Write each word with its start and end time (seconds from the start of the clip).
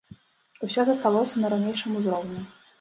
Усё 0.67 0.85
засталася 0.87 1.35
на 1.45 1.53
ранейшым 1.55 1.91
узроўні. 2.03 2.47